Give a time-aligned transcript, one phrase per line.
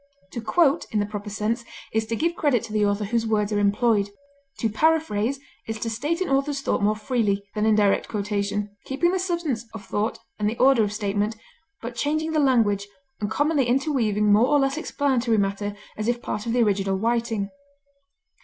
[0.31, 1.63] To quote, in the proper sense,
[1.93, 4.09] is to give credit to the author whose words are employed.
[4.57, 9.11] To paraphrase is to state an author's thought more freely than in indirect quotation, keeping
[9.11, 11.35] the substance of thought and the order of statement,
[11.83, 12.87] but changing the language,
[13.19, 17.51] and commonly interweaving more or less explanatory matter as if part of the original writing.